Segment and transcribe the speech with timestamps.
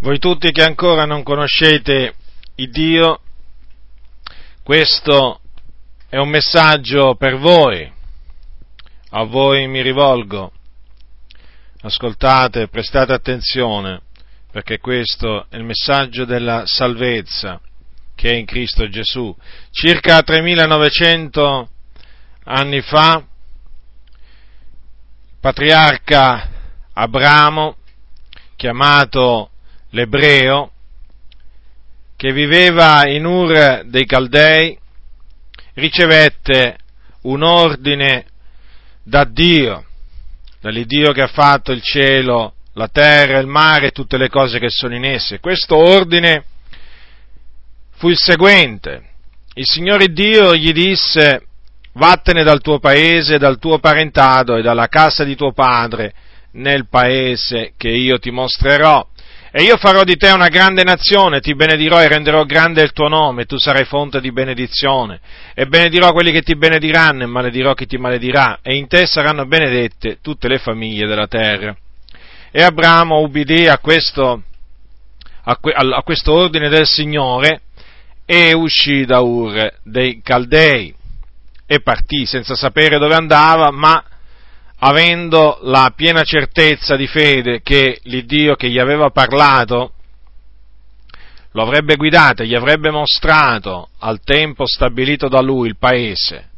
[0.00, 2.14] Voi tutti che ancora non conoscete
[2.54, 3.20] il Dio,
[4.62, 5.40] questo
[6.08, 7.92] è un messaggio per voi,
[9.10, 10.52] a voi mi rivolgo.
[11.80, 14.02] Ascoltate, prestate attenzione,
[14.52, 17.60] perché questo è il messaggio della salvezza
[18.14, 19.36] che è in Cristo Gesù.
[19.72, 21.70] Circa 3900
[22.44, 23.24] anni fa, il
[25.40, 26.48] patriarca
[26.92, 27.78] Abramo,
[28.54, 29.50] chiamato
[29.90, 30.72] l'ebreo,
[32.16, 34.76] che viveva in Ur dei Caldei,
[35.74, 36.76] ricevette
[37.22, 38.26] un ordine
[39.02, 39.84] da Dio,
[40.60, 44.70] dall'Iddio che ha fatto il cielo, la terra, il mare e tutte le cose che
[44.70, 45.40] sono in esse.
[45.40, 46.44] Questo ordine
[47.96, 49.04] fu il seguente.
[49.54, 51.46] Il Signore Dio gli disse,
[51.92, 56.14] vattene dal tuo paese, dal tuo parentado e dalla casa di tuo padre,
[56.52, 59.06] nel paese che io ti mostrerò
[59.50, 63.08] e io farò di te una grande nazione, ti benedirò e renderò grande il tuo
[63.08, 65.20] nome, tu sarai fonte di benedizione.
[65.54, 69.46] E benedirò quelli che ti benediranno e maledirò chi ti maledirà, e in te saranno
[69.46, 71.74] benedette tutte le famiglie della terra.
[72.50, 74.42] E Abramo ubbidì a questo,
[75.44, 77.62] a, a questo ordine del Signore
[78.26, 80.94] e uscì da Ur dei Caldei
[81.66, 84.02] e partì senza sapere dove andava, ma
[84.78, 89.94] avendo la piena certezza di fede che l'Iddio che gli aveva parlato
[91.52, 96.50] lo avrebbe guidato gli avrebbe mostrato al tempo stabilito da lui il paese,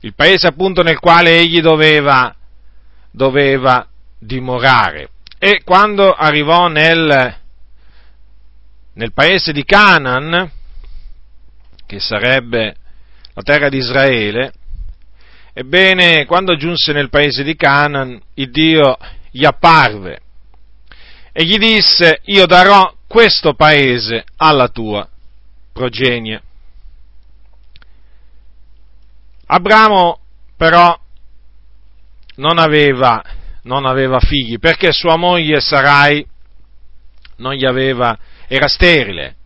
[0.00, 2.34] il paese appunto nel quale egli doveva,
[3.10, 3.86] doveva
[4.18, 5.08] dimorare.
[5.38, 7.36] E quando arrivò nel,
[8.92, 10.48] nel paese di Canaan,
[11.84, 12.76] che sarebbe
[13.34, 14.52] la terra di Israele,
[15.54, 18.96] Ebbene, quando giunse nel paese di Canaan, il Dio
[19.30, 20.20] gli apparve
[21.32, 25.06] e gli disse, io darò questo paese alla tua
[25.72, 26.42] progenie.
[29.46, 30.18] Abramo
[30.56, 30.98] però
[32.36, 33.22] non aveva,
[33.64, 36.26] non aveva figli perché sua moglie Sarai
[37.36, 39.36] non gli aveva, era sterile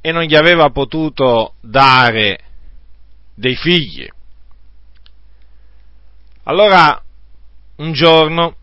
[0.00, 2.38] e non gli aveva potuto dare
[3.34, 4.08] dei figli.
[6.44, 7.00] Allora,
[7.76, 8.56] un giorno,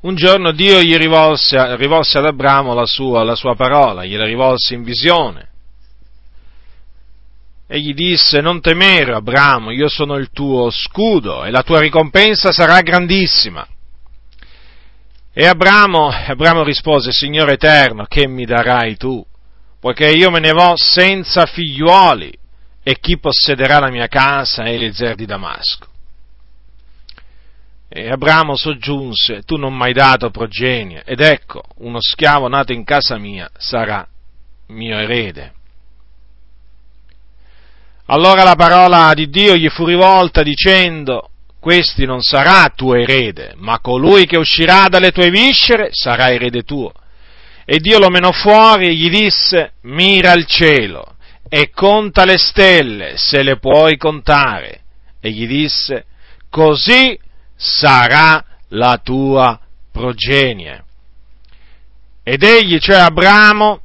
[0.00, 4.74] un giorno Dio gli rivolse, rivolse ad Abramo la sua, la sua parola, gliela rivolse
[4.74, 5.48] in visione.
[7.66, 12.52] E gli disse, non temere Abramo, io sono il tuo scudo e la tua ricompensa
[12.52, 13.66] sarà grandissima.
[15.32, 19.24] E Abramo, Abramo rispose, Signore eterno, che mi darai tu?
[19.80, 22.44] Poiché io me ne vo senza figliuoli
[22.88, 25.88] e chi possederà la mia casa e Eliezer di Damasco.
[27.88, 32.84] E Abramo soggiunse, tu non mi hai dato progenie, ed ecco, uno schiavo nato in
[32.84, 34.06] casa mia sarà
[34.68, 35.52] mio erede.
[38.04, 43.80] Allora la parola di Dio gli fu rivolta dicendo, questi non sarà tuo erede, ma
[43.80, 46.92] colui che uscirà dalle tue viscere sarà erede tuo.
[47.64, 51.14] E Dio lo menò fuori e gli disse, mira il cielo
[51.48, 54.80] e conta le stelle, se le puoi contare.
[55.20, 56.06] E gli disse,
[56.50, 57.18] così
[57.56, 59.58] sarà la tua
[59.90, 60.84] progenie.
[62.22, 63.80] Ed egli, cioè Abramo,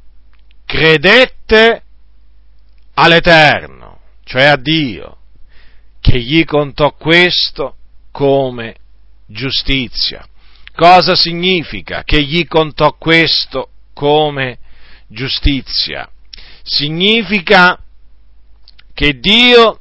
[0.65, 1.83] credette
[2.95, 5.17] all'Eterno, cioè a Dio,
[5.99, 7.75] che gli contò questo
[8.11, 8.75] come
[9.27, 10.25] giustizia.
[10.73, 14.57] Cosa significa che gli contò questo come
[15.07, 16.09] giustizia?
[16.63, 17.77] Significa
[18.93, 19.79] che Dio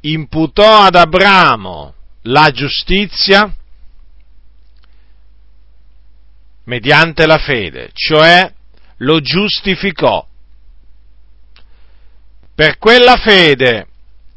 [0.00, 3.54] imputò ad Abramo la giustizia
[6.64, 8.52] mediante la fede, cioè
[8.98, 10.26] lo giustificò.
[12.54, 13.86] Per quella fede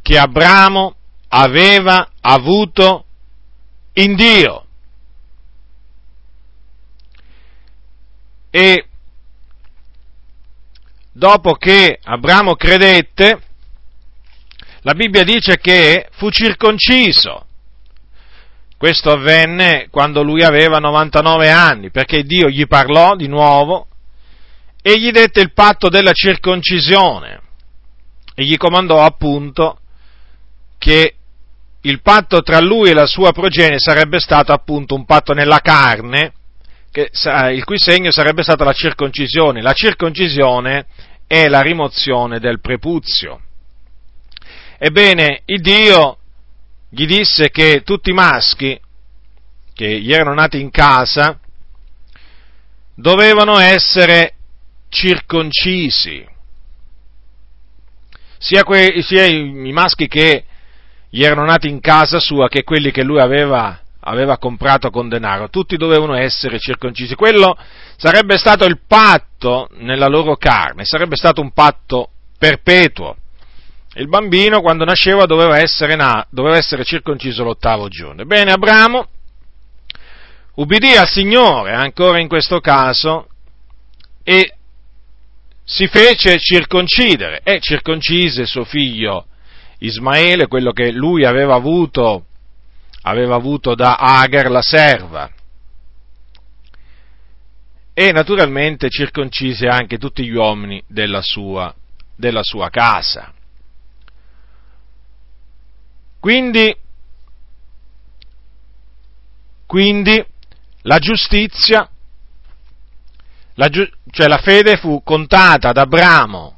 [0.02, 0.96] che Abramo
[1.30, 3.06] aveva avuto
[3.94, 4.66] in Dio.
[8.50, 8.88] E
[11.16, 13.40] dopo che Abramo credette,
[14.82, 17.46] la Bibbia dice che fu circonciso.
[18.78, 23.88] Questo avvenne quando lui aveva 99 anni, perché Dio gli parlò di nuovo
[24.82, 27.40] e gli dette il patto della circoncisione
[28.35, 29.79] e gli comandò appunto
[30.78, 31.16] che
[31.82, 36.34] il patto tra lui e la sua progenie sarebbe stato appunto un patto nella carne,
[36.91, 37.09] che,
[37.53, 39.61] il cui segno sarebbe stata la circoncisione.
[39.61, 40.85] La circoncisione
[41.27, 43.41] è la rimozione del prepuzio.
[44.77, 46.17] Ebbene, il Dio
[46.89, 48.79] gli disse che tutti i maschi
[49.73, 51.39] che gli erano nati in casa
[52.95, 54.33] dovevano essere
[54.89, 56.25] circoncisi,
[58.37, 60.45] sia, que, sia i, maschi che
[61.09, 65.49] gli erano nati in casa sua che quelli che lui aveva, aveva comprato con denaro,
[65.49, 67.16] tutti dovevano essere circoncisi.
[67.16, 67.57] Quello
[67.97, 73.16] sarebbe stato il patto nella loro carne, sarebbe stato un patto perpetuo.
[73.96, 78.22] Il bambino quando nasceva doveva essere, na, doveva essere circonciso l'ottavo giorno.
[78.22, 79.08] Ebbene, Abramo
[80.56, 83.28] ubbidì al Signore ancora in questo caso
[84.24, 84.53] e
[85.64, 89.28] si fece circoncidere e circoncise suo figlio
[89.80, 92.26] Ismaele, quello che lui aveva avuto,
[93.02, 95.30] aveva avuto da Agar la serva.
[97.97, 101.74] E naturalmente circoncise anche tutti gli uomini della sua,
[102.14, 103.34] della sua casa.
[106.20, 106.76] Quindi,
[109.66, 110.26] quindi
[110.82, 111.90] la giustizia,
[113.53, 116.58] la, cioè la fede fu contata ad Abramo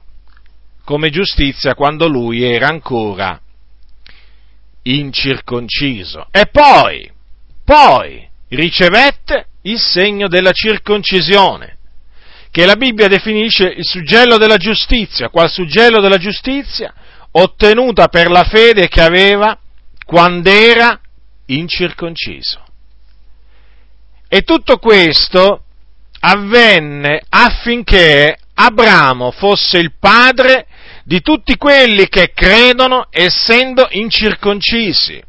[0.83, 3.39] come giustizia quando lui era ancora
[4.81, 6.29] incirconciso.
[6.31, 7.11] E poi,
[7.63, 11.77] poi ricevette il segno della circoncisione,
[12.51, 16.93] che la Bibbia definisce il suggello della giustizia, qual suggello della giustizia?
[17.31, 19.57] Ottenuta per la fede che aveva
[20.05, 20.99] quando era
[21.47, 22.63] incirconciso.
[24.27, 25.63] E tutto questo
[26.19, 30.65] avvenne affinché Abramo fosse il padre
[31.03, 35.21] di tutti quelli che credono essendo incirconcisi,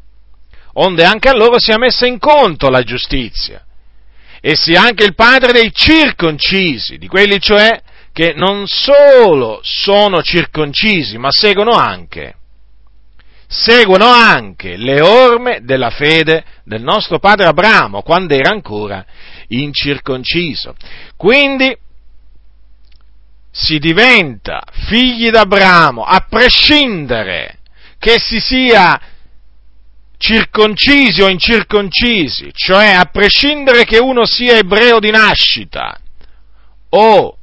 [0.73, 3.63] onde anche a loro sia messa in conto la giustizia,
[4.41, 7.81] e sia anche il padre dei circoncisi, di quelli cioè
[8.11, 12.35] che non solo sono circoncisi, ma seguono anche
[13.51, 19.03] seguono anche le orme della fede del nostro padre Abramo quando era ancora
[19.47, 20.75] incirconciso.
[21.17, 21.75] Quindi
[23.51, 27.57] si diventa figli d'Abramo a prescindere
[27.97, 29.01] che si sia
[30.19, 35.97] circoncisi o incirconcisi, cioè a prescindere che uno sia ebreo di nascita
[36.89, 37.37] o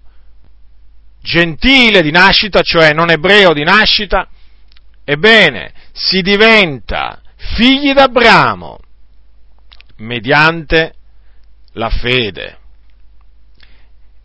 [1.23, 4.29] gentile di nascita, cioè non ebreo di nascita,
[5.05, 7.23] ebbene, si diventa
[7.57, 8.79] figli d'Abramo
[9.97, 10.95] mediante
[11.73, 12.59] la fede.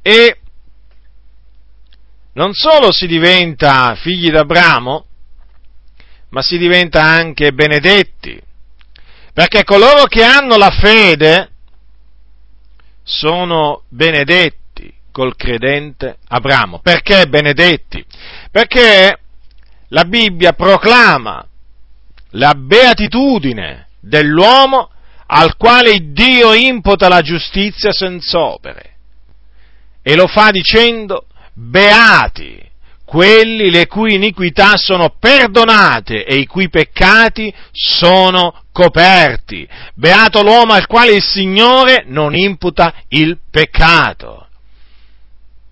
[0.01, 0.39] E
[2.33, 5.06] non solo si diventa figli d'Abramo,
[6.31, 8.42] ma si diventa anche benedetti,
[9.33, 11.51] perché coloro che hanno la fede
[13.04, 16.80] sono benedetti col credente Abramo.
[16.80, 18.04] Perché benedetti?
[18.50, 19.19] Perché
[19.89, 21.45] la Bibbia proclama
[22.31, 24.89] la beatitudine dell'uomo
[25.28, 28.95] al quale Dio imputa la giustizia senza opere.
[30.01, 32.70] E lo fa dicendo, beati
[33.12, 39.68] quelli le cui iniquità sono perdonate e i cui peccati sono coperti.
[39.96, 44.48] Beato l'uomo al quale il Signore non imputa il peccato.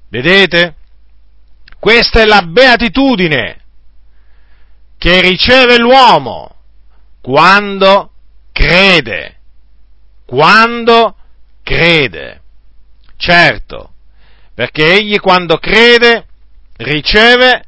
[0.10, 0.76] Vedete?
[1.80, 3.62] Questa è la beatitudine
[4.98, 6.58] che riceve l'uomo
[7.22, 8.12] quando
[8.52, 9.38] crede,
[10.26, 11.16] quando
[11.64, 12.42] crede.
[13.16, 13.94] Certo,
[14.54, 16.26] perché egli quando crede
[16.80, 17.64] riceve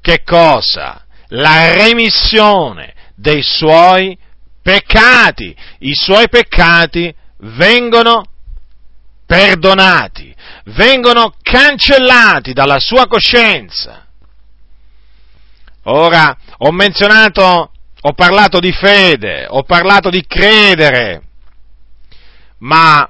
[0.00, 1.04] che cosa?
[1.28, 4.16] La remissione dei suoi
[4.62, 5.54] peccati.
[5.80, 8.24] I suoi peccati vengono
[9.26, 10.34] perdonati,
[10.66, 14.06] vengono cancellati dalla sua coscienza.
[15.84, 17.70] Ora, ho menzionato,
[18.00, 21.22] ho parlato di fede, ho parlato di credere,
[22.58, 23.08] ma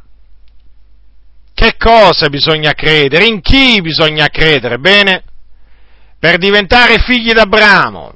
[1.55, 3.27] che cosa bisogna credere?
[3.27, 4.79] In chi bisogna credere?
[4.79, 5.23] Bene,
[6.19, 8.15] per diventare figli d'Abramo,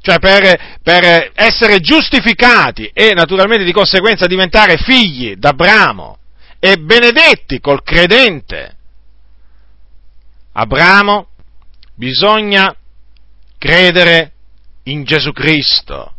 [0.00, 6.18] cioè per, per essere giustificati e naturalmente di conseguenza diventare figli d'Abramo
[6.58, 8.76] e benedetti col credente.
[10.52, 11.28] Abramo
[11.94, 12.74] bisogna
[13.58, 14.32] credere
[14.84, 16.14] in Gesù Cristo,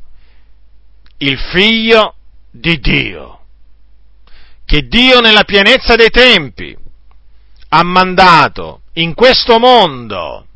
[1.17, 2.15] il figlio
[2.49, 3.39] di Dio,
[4.65, 6.75] che Dio nella pienezza dei tempi
[7.69, 10.47] ha mandato in questo mondo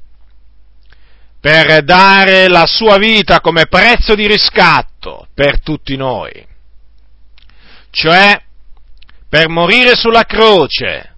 [1.47, 6.45] per dare la sua vita come prezzo di riscatto per tutti noi,
[7.89, 8.37] cioè
[9.29, 11.15] per morire sulla croce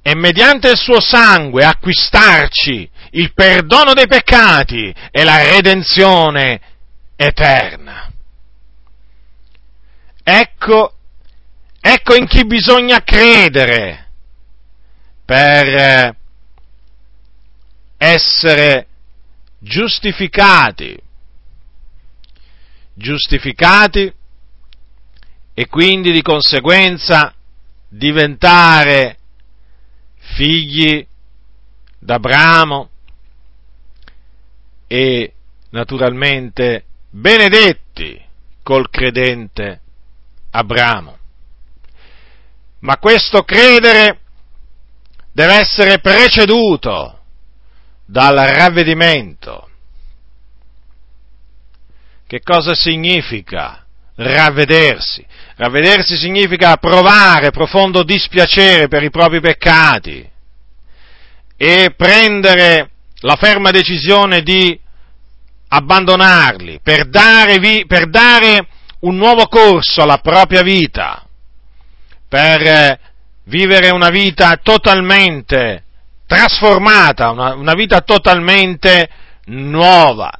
[0.00, 6.60] e mediante il suo sangue acquistarci il perdono dei peccati e la redenzione
[7.16, 8.08] eterna.
[10.22, 10.92] Ecco,
[11.80, 14.06] ecco in chi bisogna credere
[15.24, 16.14] per
[17.98, 18.86] essere
[19.58, 20.96] giustificati,
[22.94, 24.12] giustificati
[25.52, 27.34] e quindi di conseguenza
[27.88, 29.18] diventare
[30.36, 31.04] figli
[31.98, 32.90] d'Abramo
[34.86, 35.32] e
[35.70, 38.24] naturalmente benedetti
[38.62, 39.80] col credente
[40.50, 41.18] Abramo.
[42.80, 44.20] Ma questo credere
[45.32, 47.17] deve essere preceduto
[48.10, 49.68] dal ravvedimento.
[52.26, 53.84] Che cosa significa
[54.14, 55.24] ravvedersi?
[55.56, 60.26] Ravvedersi significa provare profondo dispiacere per i propri peccati
[61.56, 64.78] e prendere la ferma decisione di
[65.68, 68.68] abbandonarli per dare, vi, per dare
[69.00, 71.26] un nuovo corso alla propria vita,
[72.26, 73.00] per
[73.44, 75.84] vivere una vita totalmente
[76.28, 79.08] trasformata, una, una vita totalmente
[79.46, 80.30] nuova,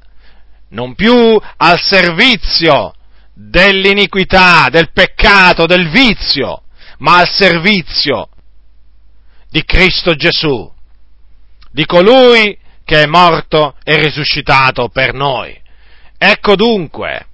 [0.68, 2.95] non più al servizio
[3.33, 6.64] dell'iniquità, del peccato, del vizio,
[6.99, 8.28] ma al servizio
[9.49, 10.71] di Cristo Gesù,
[11.71, 15.59] di colui che è morto e risuscitato per noi.
[16.18, 17.26] Ecco dunque,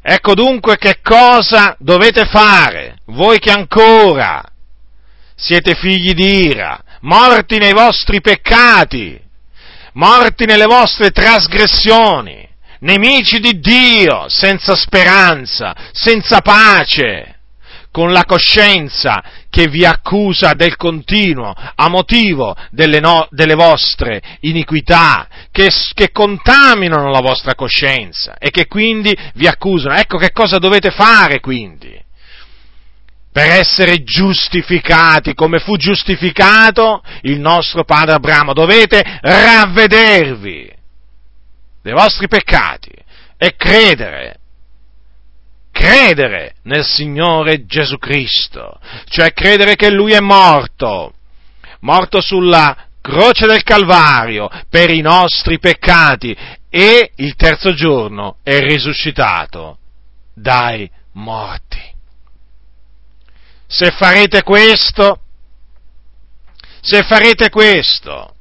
[0.00, 4.44] ecco dunque che cosa dovete fare, voi che ancora
[5.34, 9.20] siete figli di ira, morti nei vostri peccati,
[9.94, 12.48] morti nelle vostre trasgressioni,
[12.80, 17.38] nemici di Dio, senza speranza, senza pace,
[17.90, 25.28] con la coscienza che vi accusa del continuo a motivo delle, no, delle vostre iniquità,
[25.50, 29.94] che, che, contaminano la vostra coscienza e che quindi vi accusano.
[29.94, 32.02] Ecco che cosa dovete fare quindi
[33.32, 38.52] per essere giustificati come fu giustificato il nostro padre Abramo.
[38.52, 40.70] Dovete ravvedervi
[41.82, 42.92] dei vostri peccati
[43.38, 44.38] e credere,
[45.72, 51.14] credere nel Signore Gesù Cristo, cioè credere che Lui è morto,
[51.80, 56.36] morto sulla croce del Calvario per i nostri peccati
[56.68, 59.78] e il terzo giorno è risuscitato
[60.34, 61.71] dai morti.
[63.72, 65.18] Se farete questo,
[66.82, 68.34] se farete questo,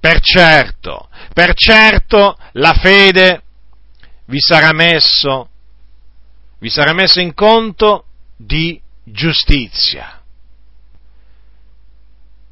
[0.00, 3.42] per certo, per certo la fede
[4.24, 5.48] vi sarà messo,
[6.58, 10.20] vi sarà messo in conto di giustizia.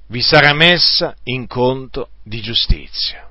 [0.07, 3.29] Vi sarà messa in conto di giustizia.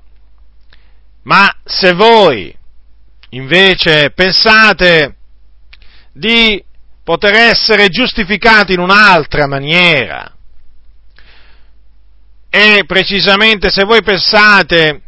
[1.22, 2.54] Ma se voi
[3.30, 5.16] invece pensate
[6.12, 6.62] di
[7.06, 10.34] poter essere giustificati in un'altra maniera.
[12.50, 15.02] E precisamente se voi pensate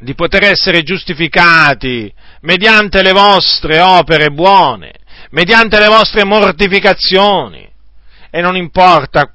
[0.00, 4.92] di poter essere giustificati mediante le vostre opere buone,
[5.30, 7.70] mediante le vostre mortificazioni,
[8.28, 9.33] e non importa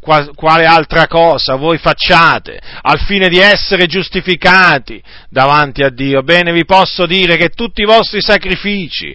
[0.00, 6.22] quale altra cosa voi facciate al fine di essere giustificati davanti a Dio.
[6.22, 9.14] Bene, vi posso dire che tutti i vostri sacrifici,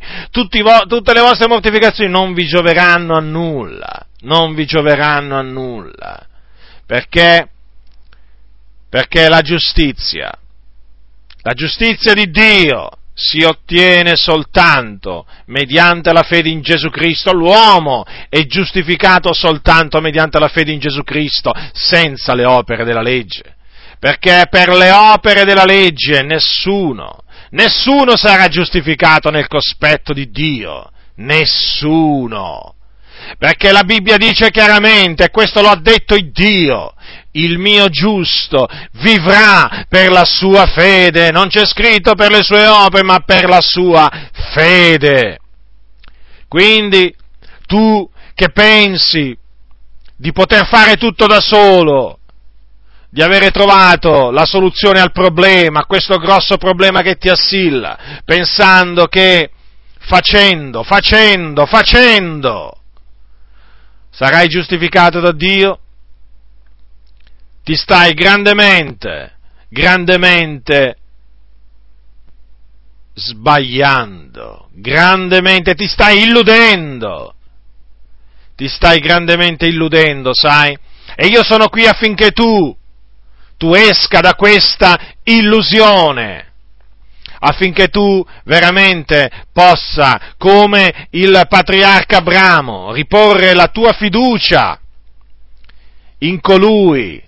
[0.62, 6.28] vo- tutte le vostre mortificazioni non vi gioveranno a nulla, non vi gioveranno a nulla,
[6.86, 7.50] perché,
[8.90, 10.32] perché la giustizia,
[11.42, 17.32] la giustizia di Dio si ottiene soltanto mediante la fede in Gesù Cristo.
[17.32, 23.56] L'uomo è giustificato soltanto mediante la fede in Gesù Cristo, senza le opere della legge.
[24.00, 30.92] Perché per le opere della legge nessuno, nessuno sarà giustificato nel cospetto di Dio.
[31.16, 32.76] Nessuno.
[33.38, 36.94] Perché la Bibbia dice chiaramente, questo lo ha detto Dio,
[37.34, 43.04] il mio giusto vivrà per la sua fede, non c'è scritto per le sue opere,
[43.04, 44.10] ma per la sua
[44.54, 45.40] fede.
[46.48, 47.14] Quindi
[47.66, 49.36] tu che pensi
[50.16, 52.20] di poter fare tutto da solo,
[53.10, 59.08] di avere trovato la soluzione al problema, a questo grosso problema che ti assilla, pensando
[59.08, 59.50] che
[60.00, 62.78] facendo, facendo, facendo,
[64.12, 65.80] sarai giustificato da Dio,
[67.64, 69.38] ti stai grandemente,
[69.70, 70.98] grandemente
[73.14, 77.36] sbagliando, grandemente ti stai illudendo,
[78.56, 80.78] ti stai grandemente illudendo, sai?
[81.16, 82.76] E io sono qui affinché tu,
[83.58, 86.52] tu esca da questa illusione,
[87.40, 94.80] affinché tu veramente possa, come il patriarca Abramo, riporre la tua fiducia
[96.20, 97.22] in colui,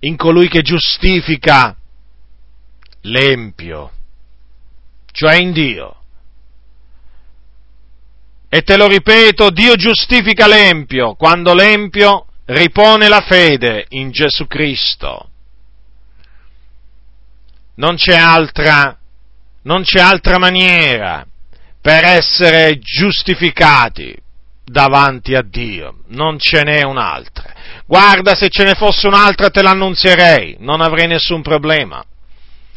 [0.00, 1.76] in colui che giustifica
[3.02, 3.90] l'empio,
[5.12, 5.94] cioè in Dio.
[8.48, 15.30] E te lo ripeto, Dio giustifica l'empio quando l'empio ripone la fede in Gesù Cristo.
[17.74, 18.96] Non c'è altra,
[19.62, 21.26] non c'è altra maniera
[21.80, 24.16] per essere giustificati
[24.64, 27.54] davanti a Dio, non ce n'è un'altra.
[27.88, 32.04] Guarda, se ce ne fosse un'altra te l'annunzierei, non avrei nessun problema,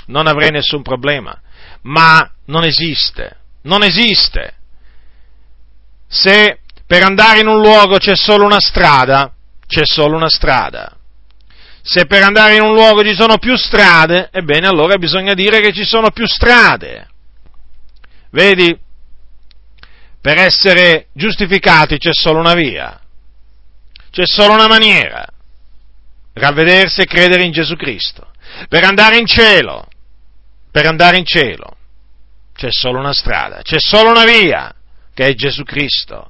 [0.06, 1.38] non avrei nessun problema,
[1.82, 4.53] ma non esiste, non esiste.
[6.08, 9.34] Se per andare in un luogo c'è solo una strada,
[9.68, 10.96] c'è solo una strada.
[11.82, 15.74] Se per andare in un luogo ci sono più strade, ebbene allora bisogna dire che
[15.74, 17.10] ci sono più strade.
[18.30, 18.80] Vedi,
[20.22, 23.00] per essere giustificati c'è solo una via,
[24.12, 25.25] c'è solo una maniera,
[26.34, 28.27] ravvedersi e credere in Gesù Cristo.
[28.68, 29.88] Per andare in cielo,
[30.70, 31.77] per andare in cielo,
[32.53, 34.74] c'è solo una strada, c'è solo una via,
[35.13, 36.27] che è Gesù Cristo.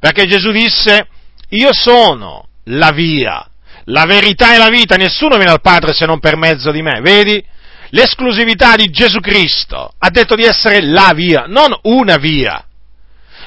[0.00, 1.06] Perché Gesù disse,
[1.50, 3.48] io sono la via,
[3.84, 7.00] la verità e la vita, nessuno viene al Padre se non per mezzo di me,
[7.00, 7.44] vedi?
[7.90, 12.64] L'esclusività di Gesù Cristo ha detto di essere la via, non una via.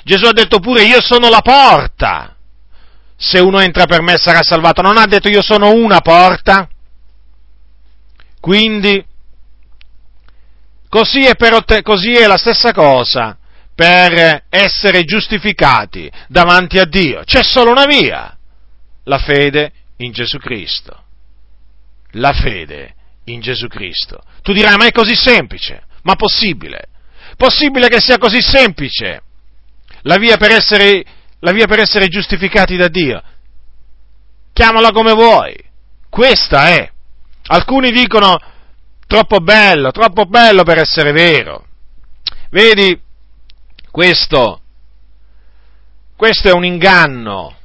[0.04, 2.35] Gesù ha detto pure io sono la porta.
[3.18, 4.82] Se uno entra per me sarà salvato.
[4.82, 6.68] Non ha detto io sono una porta.
[8.40, 9.04] Quindi,
[10.90, 13.38] così è, per, così è la stessa cosa
[13.74, 17.24] per essere giustificati davanti a Dio.
[17.24, 18.38] C'è solo una via,
[19.04, 21.04] la fede in Gesù Cristo.
[22.12, 22.94] La fede
[23.26, 24.22] in Gesù Cristo.
[24.42, 25.84] Tu dirai, ma è così semplice?
[26.04, 26.90] Ma possibile?
[27.36, 29.22] Possibile che sia così semplice?
[30.04, 31.04] La via per essere,
[31.40, 33.22] la via per essere giustificati da Dio?
[34.54, 35.56] Chiamala come vuoi.
[36.10, 36.92] Questa è.
[37.48, 38.40] Alcuni dicono,
[39.08, 41.66] troppo bello, troppo bello per essere vero.
[42.50, 43.00] Vedi,
[43.92, 44.62] questo,
[46.16, 47.56] questo è un inganno,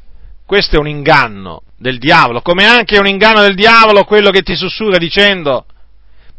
[0.45, 4.55] questo è un inganno del diavolo, come anche un inganno del diavolo quello che ti
[4.55, 5.65] sussurra dicendo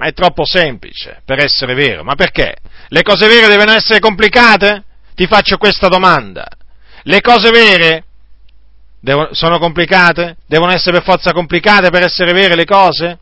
[0.01, 2.03] ma è troppo semplice per essere vero.
[2.03, 2.55] Ma perché?
[2.87, 4.83] Le cose vere devono essere complicate?
[5.13, 6.47] Ti faccio questa domanda.
[7.03, 8.05] Le cose vere
[8.99, 10.37] devono, sono complicate?
[10.45, 13.19] Devono essere per forza complicate per essere vere le cose?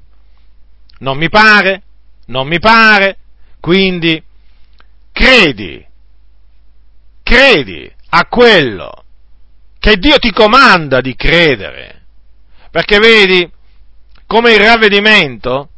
[1.00, 1.84] Non mi pare,
[2.26, 3.18] non mi pare.
[3.60, 4.22] Quindi
[5.12, 5.86] credi,
[7.24, 9.04] credi a quello
[9.80, 12.00] che Dio ti comanda di credere
[12.72, 13.50] perché vedi,
[14.26, 15.70] come il ravvedimento,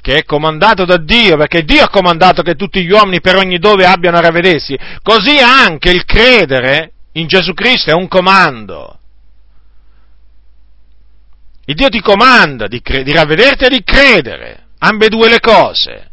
[0.00, 3.58] che è comandato da Dio, perché Dio ha comandato che tutti gli uomini per ogni
[3.58, 8.98] dove abbiano a ravvedersi, così anche il credere in Gesù Cristo è un comando.
[11.66, 16.10] Il Dio ti comanda di, cre- di ravvederti e di credere, ambedue le cose.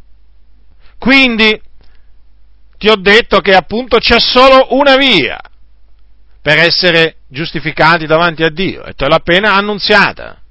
[0.99, 1.59] Quindi
[2.77, 5.39] ti ho detto che appunto c'è solo una via
[6.41, 10.41] per essere giustificati davanti a Dio e te l'ho appena annunziata.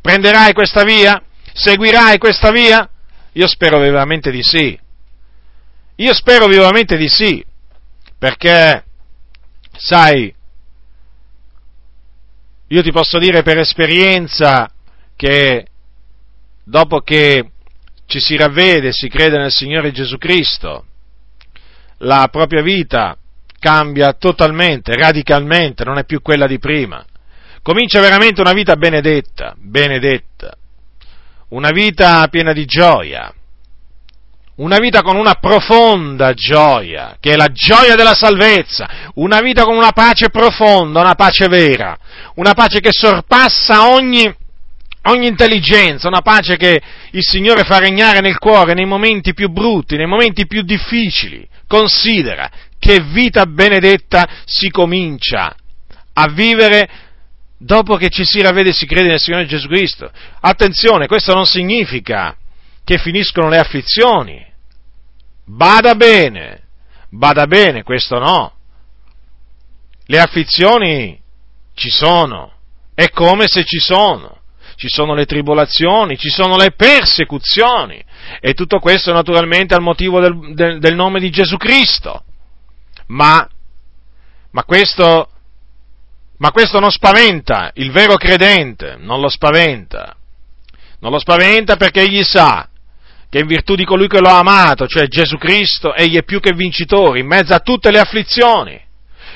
[0.00, 1.22] Prenderai questa via?
[1.58, 2.88] Seguirai questa via?
[3.32, 4.78] Io spero vivamente di sì.
[5.96, 7.44] Io spero vivamente di sì,
[8.16, 8.84] perché,
[9.76, 10.32] sai,
[12.68, 14.70] io ti posso dire per esperienza
[15.16, 15.66] che
[16.62, 17.50] dopo che
[18.06, 20.86] ci si ravvede, si crede nel Signore Gesù Cristo,
[21.98, 23.18] la propria vita
[23.58, 27.04] cambia totalmente, radicalmente, non è più quella di prima.
[27.62, 30.56] Comincia veramente una vita benedetta, benedetta,
[31.50, 33.32] una vita piena di gioia,
[34.56, 39.76] una vita con una profonda gioia, che è la gioia della salvezza, una vita con
[39.76, 41.96] una pace profonda, una pace vera,
[42.34, 44.32] una pace che sorpassa ogni,
[45.04, 46.82] ogni intelligenza, una pace che
[47.12, 51.46] il Signore fa regnare nel cuore nei momenti più brutti, nei momenti più difficili.
[51.68, 55.54] Considera che vita benedetta si comincia
[56.14, 56.88] a vivere
[57.58, 60.10] dopo che ci si ravvede e si crede nel Signore Gesù Cristo.
[60.40, 62.36] Attenzione, questo non significa
[62.84, 64.46] che finiscono le afflizioni.
[65.44, 66.62] Bada bene,
[67.10, 68.52] bada bene, questo no.
[70.06, 71.20] Le afflizioni
[71.74, 72.52] ci sono,
[72.94, 74.36] è come se ci sono.
[74.76, 78.00] Ci sono le tribolazioni, ci sono le persecuzioni
[78.38, 82.22] e tutto questo naturalmente al motivo del, del, del nome di Gesù Cristo
[83.08, 83.46] ma,
[84.50, 85.30] ma, questo,
[86.38, 90.16] ma questo non spaventa il vero credente, non lo spaventa.
[91.00, 92.68] Non lo spaventa perché egli sa
[93.28, 96.40] che in virtù di colui che lo ha amato, cioè Gesù Cristo, egli è più
[96.40, 98.80] che vincitore in mezzo a tutte le afflizioni.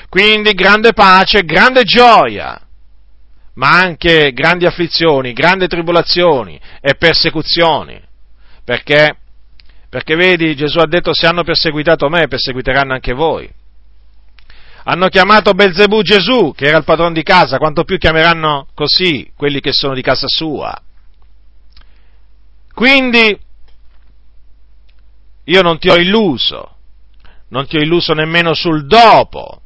[0.09, 2.59] Quindi grande pace, grande gioia.
[3.55, 8.01] ma anche grandi afflizioni, grandi tribolazioni e persecuzioni.
[8.63, 9.17] Perché?
[9.89, 13.47] Perché vedi, Gesù ha detto se hanno perseguitato me, perseguiteranno anche voi.
[14.85, 19.61] Hanno chiamato Belzebù Gesù, che era il padrone di casa, quanto più chiameranno così quelli
[19.61, 20.77] che sono di casa sua.
[22.73, 23.39] Quindi
[25.45, 26.75] io non ti ho illuso,
[27.49, 29.61] non ti ho illuso nemmeno sul dopo,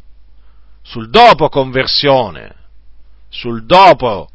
[0.81, 2.55] sul dopo conversione,
[3.29, 4.29] sul dopo,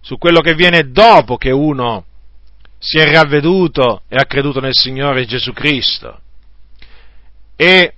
[0.00, 2.04] su quello che viene dopo che uno
[2.78, 6.20] si è ravveduto e ha creduto nel Signore Gesù Cristo.
[7.56, 7.94] E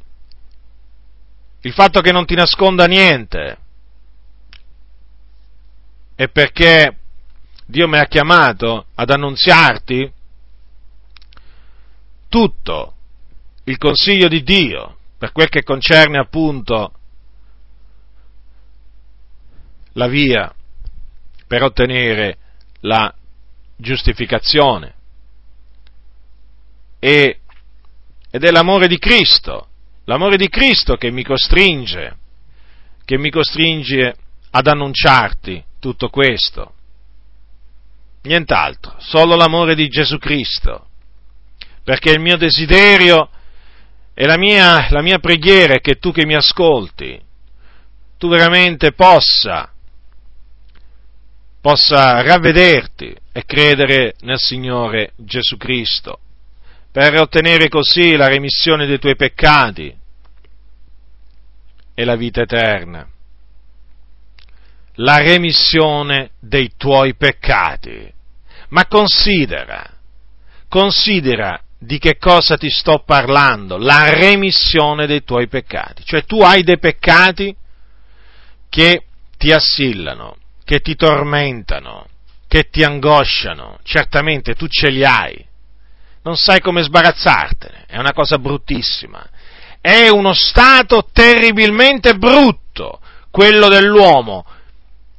[1.66, 3.58] il fatto che non ti nasconda niente
[6.14, 6.96] è perché
[7.66, 10.12] Dio mi ha chiamato ad annunziarti
[12.28, 12.94] tutto
[13.64, 16.92] il consiglio di Dio per quel che concerne appunto
[19.94, 20.54] la via
[21.48, 22.38] per ottenere
[22.82, 23.12] la
[23.74, 24.94] giustificazione.
[27.00, 27.40] E,
[28.30, 29.70] ed è l'amore di Cristo,
[30.06, 32.16] l'amore di Cristo che mi costringe,
[33.04, 34.16] che mi costringe
[34.50, 36.72] ad annunciarti tutto questo.
[38.22, 40.88] Nient'altro, solo l'amore di Gesù Cristo
[41.86, 43.30] perché il mio desiderio
[44.12, 47.16] e la mia, la mia preghiera è che tu che mi ascolti,
[48.18, 49.72] tu veramente possa,
[51.60, 56.18] possa ravvederti e credere nel Signore Gesù Cristo,
[56.96, 59.94] per ottenere così la remissione dei tuoi peccati
[61.92, 63.06] e la vita eterna.
[64.94, 68.10] La remissione dei tuoi peccati.
[68.70, 69.86] Ma considera,
[70.70, 73.76] considera di che cosa ti sto parlando?
[73.76, 76.02] La remissione dei tuoi peccati.
[76.02, 77.54] Cioè tu hai dei peccati
[78.70, 79.04] che
[79.36, 82.06] ti assillano, che ti tormentano,
[82.48, 83.80] che ti angosciano.
[83.82, 85.46] Certamente tu ce li hai.
[86.26, 87.84] Non sai come sbarazzartene.
[87.86, 89.24] È una cosa bruttissima.
[89.80, 92.98] È uno stato terribilmente brutto
[93.30, 94.44] quello dell'uomo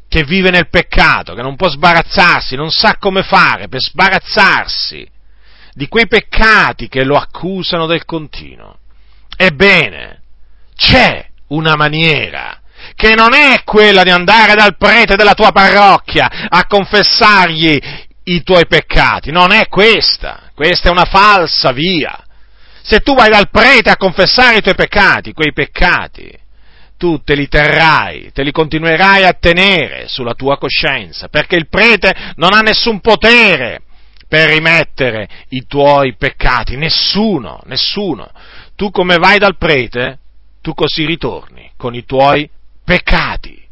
[0.10, 5.10] che vive nel peccato, che non può sbarazzarsi, non sa come fare per sbarazzarsi
[5.72, 8.80] di quei peccati che lo accusano del continuo.
[9.38, 10.24] Ebbene,
[10.76, 12.60] c'è una maniera
[12.96, 17.80] che non è quella di andare dal prete della tua parrocchia a confessargli
[18.24, 22.20] i tuoi peccati, non è questa, questa è una falsa via.
[22.82, 26.36] Se tu vai dal prete a confessare i tuoi peccati, quei peccati,
[26.98, 32.34] tu te li terrai, te li continuerai a tenere sulla tua coscienza, perché il prete
[32.38, 33.82] non ha nessun potere
[34.28, 38.28] per rimettere i tuoi peccati, nessuno, nessuno.
[38.76, 40.18] Tu come vai dal prete,
[40.64, 42.50] tu così ritorni con i tuoi
[42.84, 43.64] peccati.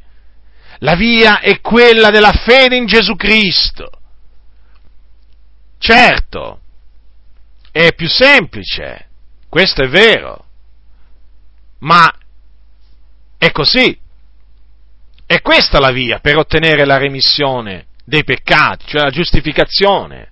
[0.80, 3.90] La via è quella della fede in Gesù Cristo.
[5.80, 6.60] Certo,
[7.84, 9.10] è più semplice,
[9.50, 10.46] questo è vero,
[11.80, 12.10] ma
[13.38, 14.00] è così.
[15.26, 20.32] È questa la via per ottenere la remissione dei peccati, cioè la giustificazione.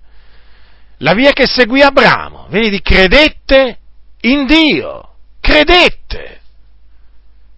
[0.98, 3.78] La via che seguì Abramo, vedi, credette
[4.22, 6.40] in Dio, credette,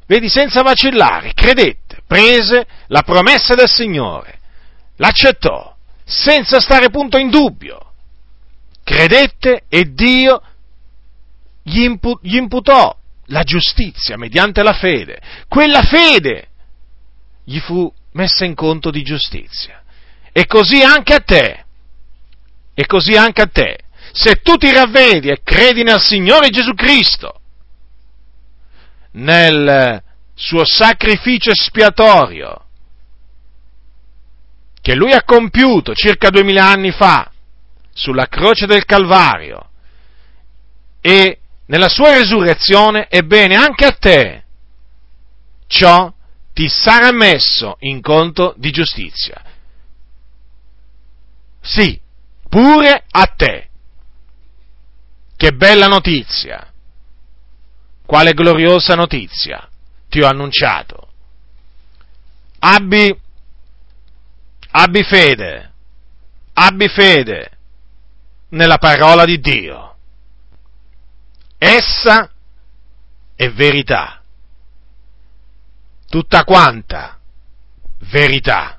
[0.07, 4.41] vedi, senza vacillare, credette, prese la promessa del Signore,
[4.97, 7.86] l'accettò, senza stare punto in dubbio,
[8.87, 10.41] credette e Dio
[11.65, 12.97] gli, impu- gli imputò
[13.27, 16.51] la giustizia mediante la fede, quella fede
[17.43, 19.83] gli fu messa in conto di giustizia.
[20.31, 21.65] E così anche a te
[22.75, 23.79] e così anche a te.
[24.13, 27.41] Se tu ti ravvedi e credi nel Signore Gesù Cristo,
[29.13, 30.01] nel
[30.35, 32.67] suo sacrificio espiatorio,
[34.81, 37.33] che lui ha compiuto circa duemila anni fa
[37.97, 39.71] sulla croce del Calvario
[41.01, 44.45] e nella sua resurrezione, ebbene anche a te
[45.67, 46.13] ciò
[46.53, 49.43] ti sarà messo in conto di giustizia.
[51.61, 51.99] Sì,
[52.49, 53.69] pure a te.
[55.37, 56.73] Che bella notizia!
[58.05, 59.69] Quale gloriosa notizia
[60.09, 61.09] ti ho annunciato.
[62.61, 63.21] Abbi,
[64.71, 65.73] abbi fede,
[66.53, 67.56] abbi fede
[68.57, 69.97] nella parola di Dio.
[71.59, 72.31] Essa
[73.35, 74.23] è verità,
[76.09, 77.19] tutta quanta
[78.11, 78.76] verità.